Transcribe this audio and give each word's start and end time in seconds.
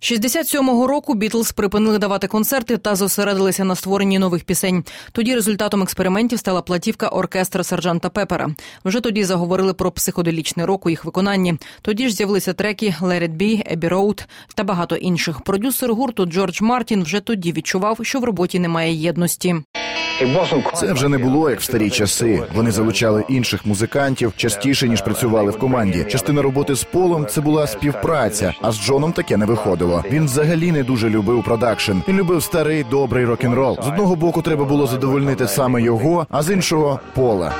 67-го 0.00 0.86
року 0.86 1.14
Бітлз 1.14 1.52
припинили 1.52 1.98
давати 1.98 2.26
концерти 2.26 2.76
та 2.76 2.94
зосередилися 2.94 3.64
на 3.64 3.74
створенні 3.74 4.18
нових 4.18 4.44
пісень. 4.44 4.84
Тоді 5.12 5.34
результатом 5.34 5.82
експериментів 5.82 6.38
стала 6.38 6.62
платівка 6.62 7.08
оркестра 7.08 7.64
сержанта 7.64 8.08
Пепера. 8.08 8.50
Вже 8.84 9.00
тоді 9.00 9.24
заговорили 9.24 9.74
про 9.74 9.90
психоделічний 9.90 10.66
рок 10.66 10.86
у 10.86 10.90
їх 10.90 11.04
виконанні. 11.04 11.58
Тоді 11.82 12.08
ж 12.08 12.14
з'явилися 12.14 12.52
треки 12.52 12.94
«Let 13.00 13.22
it 13.22 13.36
be», 13.36 13.76
«Abbey 13.76 13.88
Road» 13.88 14.24
та 14.54 14.64
багато 14.64 14.96
інших. 14.96 15.40
Продюсер 15.40 15.94
гурту 15.94 16.26
Джордж 16.26 16.60
Мартін 16.60 17.02
вже 17.02 17.20
тоді 17.20 17.52
відчував, 17.52 17.98
що 18.02 18.20
в 18.20 18.24
роботі 18.24 18.58
немає 18.58 18.94
єдності. 18.94 19.56
Це 20.74 20.92
вже 20.92 21.08
не 21.08 21.18
було 21.18 21.50
як 21.50 21.60
в 21.60 21.62
старі 21.62 21.90
часи. 21.90 22.42
Вони 22.54 22.70
залучали 22.70 23.24
інших 23.28 23.66
музикантів 23.66 24.32
частіше 24.36 24.88
ніж 24.88 25.02
працювали 25.02 25.50
в 25.50 25.58
команді. 25.58 26.04
Частина 26.08 26.42
роботи 26.42 26.74
з 26.74 26.84
Полом 26.84 27.26
це 27.26 27.40
була 27.40 27.66
співпраця, 27.66 28.54
а 28.62 28.72
з 28.72 28.80
Джоном 28.80 29.12
таке 29.12 29.36
не 29.36 29.46
виходило. 29.46 30.04
Він 30.10 30.24
взагалі 30.24 30.72
не 30.72 30.82
дуже 30.82 31.10
любив 31.10 31.44
продакшн. 31.44 31.92
Він 32.08 32.16
любив 32.16 32.42
старий 32.42 32.84
добрий 32.90 33.24
рок-н-рол. 33.24 33.78
З 33.82 33.88
одного 33.88 34.16
боку 34.16 34.42
треба 34.42 34.64
було 34.64 34.86
задовольнити 34.86 35.48
саме 35.48 35.82
його, 35.82 36.26
а 36.30 36.42
з 36.42 36.50
іншого 36.50 37.00
Пола. 37.14 37.52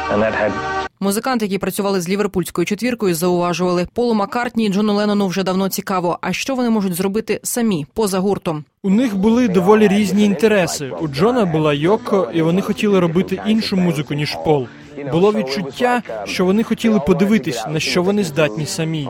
Музиканти, 1.01 1.45
які 1.45 1.59
працювали 1.59 2.01
з 2.01 2.09
ліверпульською 2.09 2.65
четвіркою, 2.67 3.15
зауважували 3.15 3.87
Полу 3.95 4.15
Маккартні 4.15 4.67
і 4.67 4.69
Джону 4.69 4.95
Леннону 4.95 5.27
вже 5.27 5.43
давно 5.43 5.69
цікаво. 5.69 6.19
А 6.21 6.33
що 6.33 6.55
вони 6.55 6.71
можуть 6.71 6.95
зробити 6.95 7.41
самі 7.43 7.87
поза 7.95 8.19
гуртом? 8.19 8.65
У 8.83 8.91
них 8.91 9.17
були 9.17 9.49
доволі 9.49 9.89
різні 9.89 10.25
інтереси. 10.25 10.91
У 11.01 11.09
Джона 11.09 11.45
була 11.45 11.75
Йоко, 11.75 12.31
і 12.35 12.43
вони 12.43 12.61
хотіли 12.61 13.01
робити 13.01 13.41
іншу 13.47 13.77
музику 13.77 14.15
ніж 14.15 14.37
Пол. 14.45 14.67
Було 15.13 15.33
відчуття, 15.33 16.03
що 16.25 16.45
вони 16.45 16.63
хотіли 16.63 17.01
подивитись, 17.01 17.65
на 17.69 17.81
що 17.81 18.03
вони 18.03 18.25
здатні 18.25 18.67
самі. 18.67 19.09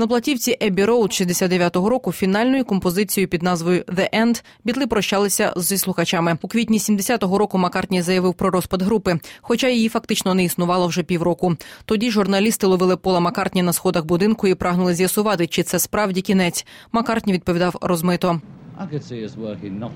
На 0.00 0.06
платівці 0.06 0.56
Ебі 0.62 0.84
Роуд 0.84 1.10
69-го 1.10 1.88
року 1.88 2.12
фінальною 2.12 2.64
композицією 2.64 3.28
під 3.28 3.42
назвою 3.42 3.82
«The 3.82 4.20
End» 4.20 4.44
бітли 4.64 4.86
прощалися 4.86 5.52
зі 5.56 5.78
слухачами. 5.78 6.38
У 6.42 6.48
квітні 6.48 6.78
70-го 6.78 7.38
року 7.38 7.58
Маккартні 7.58 8.02
заявив 8.02 8.34
про 8.34 8.50
розпад 8.50 8.82
групи, 8.82 9.20
хоча 9.40 9.68
її 9.68 9.88
фактично 9.88 10.34
не 10.34 10.44
існувало 10.44 10.86
вже 10.86 11.02
півроку. 11.02 11.56
Тоді 11.84 12.10
журналісти 12.10 12.66
ловили 12.66 12.96
Пола 12.96 13.20
Маккартні 13.20 13.62
на 13.62 13.72
сходах 13.72 14.04
будинку 14.04 14.48
і 14.48 14.54
прагнули 14.54 14.94
з'ясувати, 14.94 15.46
чи 15.46 15.62
це 15.62 15.78
справді 15.78 16.20
кінець. 16.20 16.66
Маккартні 16.92 17.32
відповідав 17.32 17.76
розмито. 17.80 18.40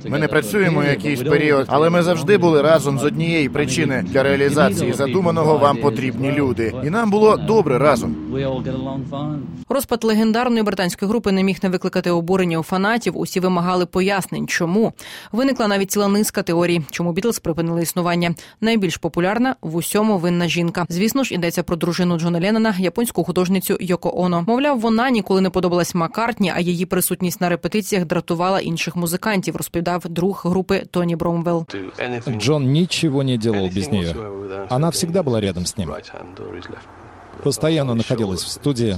Ми 0.05 0.19
не 0.19 0.29
працюємо 0.29 0.85
якийсь 0.85 1.23
період, 1.23 1.67
але 1.69 1.91
ми 1.91 2.03
завжди 2.03 2.39
були 2.39 2.63
разом 2.63 2.99
з 2.99 3.05
однієї 3.05 3.49
причини 3.49 4.05
для 4.07 4.23
реалізації 4.23 4.93
задуманого. 4.93 5.59
Вам 5.59 5.77
потрібні 5.77 6.33
люди, 6.33 6.75
і 6.85 6.91
нам 6.91 7.11
було 7.11 7.37
добре 7.37 7.79
разом. 7.79 8.17
Розпад 9.69 10.05
легендарної 10.05 10.63
британської 10.63 11.09
групи 11.09 11.33
не 11.33 11.43
міг 11.43 11.59
не 11.63 11.69
викликати 11.69 12.11
обурення 12.11 12.59
у 12.59 12.63
фанатів. 12.63 13.19
Усі 13.19 13.41
вимагали 13.41 13.87
пояснень, 13.87 14.47
чому 14.49 14.93
виникла 15.33 15.69
навіть 15.69 15.91
ціла 15.91 16.09
низка 16.09 16.43
теорій, 16.43 16.83
чому 16.91 17.13
Бітлз 17.13 17.39
припинили 17.39 17.83
існування. 17.83 18.35
Найбільш 18.61 18.97
популярна 18.97 19.57
в 19.63 19.77
усьому 19.77 20.19
винна 20.19 20.49
жінка. 20.49 20.87
Звісно 20.89 21.25
ж, 21.25 21.35
йдеться 21.35 21.63
про 21.63 21.77
дружину 21.77 22.19
Джона 22.19 22.41
Леннона, 22.41 22.75
японську 22.79 23.25
художницю 23.25 23.77
Йоко 23.81 24.13
Оно. 24.17 24.45
Мовляв, 24.47 24.81
вона 24.81 25.11
ніколи 25.11 25.41
не 25.41 25.51
подобалась 25.51 25.95
Маккартні, 25.95 26.53
а 26.57 26.61
її 26.61 26.87
присутність 26.87 27.41
на 27.41 27.49
репетиціях 27.49 28.05
дратувала 28.05 28.61
інших 28.72 28.96
музикантів. 28.96 29.56
Розповідав 29.56 30.04
друг 30.10 30.42
групи 30.46 30.84
Тоні 30.92 31.16
Бромвелл. 31.16 31.66
Джон 32.38 32.72
ничего 32.72 33.24
не 33.24 33.38
делал 33.38 33.70
без 33.76 33.92
нее. 33.92 34.16
Она 34.70 34.90
всегда 34.90 35.24
была 35.24 35.42
рядом 35.42 35.66
с 35.66 35.78
ним. 35.78 35.94
Постоянно 37.44 37.96
находилась 37.96 38.44
в 38.44 38.48
студии. 38.48 38.98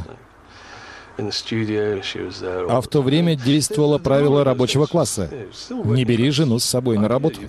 А 2.69 2.81
в 2.81 2.87
то 2.87 3.01
время 3.01 3.35
действовало 3.35 3.97
правило 3.97 4.43
рабочего 4.43 4.85
класса. 4.85 5.29
Не 5.69 6.05
бери 6.05 6.29
жену 6.31 6.59
с 6.59 6.63
собой 6.63 6.97
на 6.97 7.07
работу. 7.07 7.39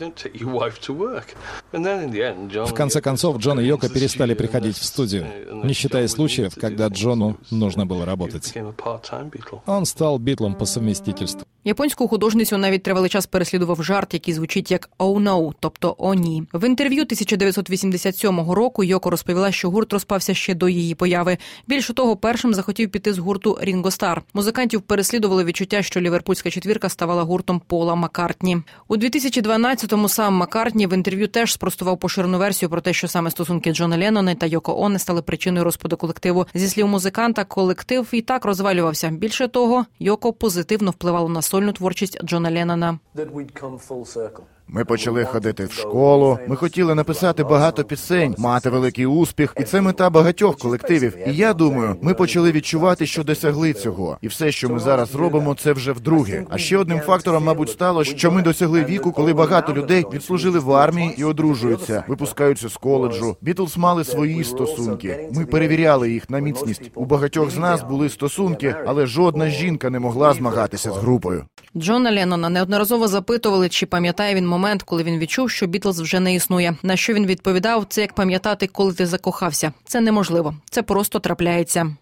В 1.73 2.75
конце 2.75 3.01
концов, 3.01 3.39
Джон 3.39 3.61
и 3.61 3.65
Йоко 3.65 3.89
перестали 3.89 4.35
приходить 4.35 4.77
в 4.77 4.85
студию, 4.85 5.27
не 5.65 5.73
считая 5.73 6.09
случаев, 6.09 6.55
когда 6.61 6.89
Джону 6.89 7.37
нужно 7.51 7.87
было 7.87 8.05
работать. 8.05 8.53
Он 9.67 9.87
стал 9.87 10.19
Битлом 10.19 10.55
по 10.55 10.65
совместительству. 10.65 11.47
Японську 11.68 12.08
художницю 12.08 12.58
навіть 12.58 12.84
тривалий 12.84 13.10
час 13.10 13.26
переслідував 13.26 13.84
жарт, 13.84 14.14
який 14.14 14.34
звучить 14.34 14.72
як 14.72 14.90
«Oh 15.00 15.24
no», 15.24 15.54
тобто 15.60 15.96
«О 15.98 16.14
ні». 16.14 16.44
В 16.54 16.68
інтерв'ю 16.68 17.02
1987 17.02 18.52
року 18.52 18.84
Йоко 18.84 19.10
розповіла, 19.10 19.52
що 19.52 19.70
гурт 19.70 19.94
розпався 19.94 20.34
ще 20.34 20.54
до 20.54 20.70
її 20.70 20.96
появи. 20.96 21.38
Більше 21.68 21.94
того, 21.94 22.18
першим 22.18 22.54
захотів 22.54 22.92
піти 22.92 23.14
з 23.14 23.18
гурту 23.18 23.58
Рінго 23.62 23.92
Стар. 23.92 24.22
Музикантів 24.34 24.82
переслідували 24.82 25.44
відчуття, 25.44 25.82
що 25.82 26.02
ліверпульська 26.02 26.50
четвірка 26.50 26.90
ставала 26.90 27.24
гуртом 27.24 27.62
Пола 27.68 27.96
Маккартні. 27.96 28.58
У 28.88 28.98
2012-му 28.98 30.10
сам 30.10 30.34
Маккартні 30.34 30.88
в 30.88 30.94
інтерв'ю 30.94 31.28
теж 31.28 31.54
спростував 31.54 32.00
поширену 32.00 32.38
версію 32.38 32.70
про 32.70 32.82
те, 32.82 32.94
що 32.94 33.08
саме 33.08 33.32
стосунки 33.32 33.74
Джона 33.74 33.98
Леннона 33.98 34.36
та 34.36 34.46
Йоко 34.46 34.82
Оне 34.82 35.00
стали 35.00 35.22
причиною 35.22 35.64
розпаду 35.64 35.98
колективу. 35.98 36.46
Зі 36.54 36.68
слів 36.68 36.88
музиканта, 36.88 37.44
колектив 37.44 38.08
і 38.12 38.22
так 38.22 38.46
розвалювався. 38.46 39.10
Більше 39.10 39.48
того, 39.48 39.86
Йоко 40.00 40.34
позитивно 40.34 40.92
впливало 40.92 41.30
на 41.30 41.42
сольну 41.56 41.74
творчість 41.74 42.24
Джона 42.24 42.52
Леннона. 42.52 43.00
Ми 44.68 44.86
почали 44.86 45.26
ходити 45.26 45.66
в 45.66 45.72
школу. 45.72 46.40
Ми 46.48 46.56
хотіли 46.56 46.96
написати 46.96 47.44
багато 47.44 47.84
пісень, 47.84 48.36
мати 48.38 48.70
великий 48.70 49.06
успіх, 49.06 49.54
і 49.60 49.64
це 49.64 49.82
мета 49.82 50.10
багатьох 50.10 50.58
колективів. 50.58 51.18
І 51.28 51.34
я 51.36 51.54
думаю, 51.54 51.96
ми 52.02 52.14
почали 52.14 52.52
відчувати, 52.52 53.06
що 53.06 53.24
досягли 53.24 53.74
цього, 53.74 54.18
і 54.22 54.28
все, 54.28 54.52
що 54.52 54.70
ми 54.70 54.80
зараз 54.80 55.16
робимо, 55.16 55.56
це 55.56 55.74
вже 55.74 55.92
вдруге. 55.92 56.46
А 56.50 56.58
ще 56.58 56.78
одним 56.78 57.00
фактором, 57.00 57.44
мабуть, 57.44 57.70
стало, 57.70 58.04
що 58.04 58.32
ми 58.32 58.42
досягли 58.42 58.84
віку, 58.84 59.12
коли 59.12 59.34
багато 59.34 59.74
людей 59.74 60.06
відслужили 60.14 60.60
в 60.60 60.72
армії 60.72 61.16
і 61.18 61.24
одружуються, 61.24 62.04
випускаються 62.08 62.70
з 62.70 62.78
коледжу. 62.78 63.38
Бітлз 63.42 63.78
мали 63.78 64.04
свої 64.04 64.44
стосунки. 64.44 65.30
Ми 65.34 65.46
перевіряли 65.46 66.12
їх 66.12 66.30
на 66.30 66.40
міцність. 66.40 66.92
У 66.96 67.06
багатьох 67.06 67.52
з 67.52 67.58
нас 67.58 67.84
були 67.84 68.10
стосунки, 68.10 68.76
але 68.86 69.06
жодна 69.06 69.50
жінка 69.50 69.90
не 69.90 70.00
могла 70.00 70.34
змагатися 70.34 70.92
з 70.92 70.98
групою. 70.98 71.44
Джона 71.78 72.12
Леннона 72.12 72.50
неодноразово 72.50 73.08
запитували, 73.08 73.70
чи 73.70 73.86
пам'ятає 73.86 74.36
він 74.36 74.48
момент, 74.48 74.84
коли 74.84 75.04
він 75.04 75.20
відчув, 75.20 75.50
що 75.52 75.68
Бітлз 75.68 76.02
вже 76.02 76.20
не 76.20 76.34
існує. 76.34 76.76
На 76.84 76.96
що 76.96 77.14
він 77.14 77.26
відповідав, 77.26 77.86
це 77.90 78.02
як 78.02 78.14
пам'ятати, 78.14 78.68
коли 78.68 78.94
ти 78.94 79.06
закохався. 79.06 79.72
Це 79.84 80.02
неможливо, 80.02 80.56
це 80.70 80.84
просто 80.84 81.20
трапляється. 81.20 81.96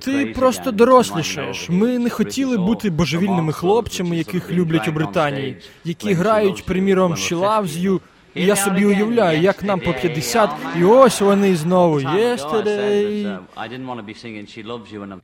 Ти 0.00 0.26
просто 0.26 0.70
дорослішаєш. 0.70 1.70
Ми 1.70 1.98
не 1.98 2.10
хотіли 2.10 2.58
бути 2.58 2.90
божевільними 2.90 3.52
хлопцями, 3.52 4.16
яких 4.16 4.50
люблять 4.50 4.88
у 4.88 4.92
Британії, 4.92 5.56
які 5.84 6.12
грають, 6.12 6.64
приміром, 6.64 7.12
«She 7.12 7.40
loves 7.40 7.84
you», 7.84 8.00
і 8.34 8.44
я 8.44 8.56
собі 8.56 8.84
уявляю, 8.84 9.40
як 9.40 9.62
нам 9.62 9.80
по 9.80 9.92
50, 9.92 10.50
і 10.80 10.84
ось 10.84 11.20
вони 11.20 11.56
знову 11.56 12.00
«Yesterday». 12.00 13.38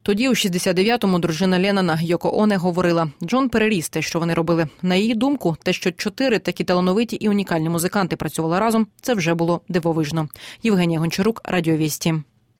Тоді 0.03 0.28
у 0.28 0.33
69-му 0.33 1.19
дружина 1.19 1.59
Леннона 1.59 1.99
Йоко 2.03 2.39
Оне 2.39 2.56
говорила: 2.56 3.09
Джон 3.22 3.49
переріс 3.49 3.89
те, 3.89 4.03
що 4.03 4.19
вони 4.19 4.34
робили. 4.34 4.69
На 4.83 4.94
її 4.94 5.15
думку, 5.15 5.56
те, 5.62 5.72
що 5.72 5.93
чотири 5.93 6.39
такі 6.39 6.65
талановиті 6.65 7.17
і 7.17 7.28
унікальні 7.28 7.69
музиканти 7.69 8.17
працювали 8.17 8.59
разом, 8.61 8.87
це 9.00 9.15
вже 9.15 9.34
було 9.34 9.61
дивовижно. 9.69 10.28
Євгенія 10.62 11.00
Гончарук, 11.00 11.41
Радіовісті. 11.44 12.15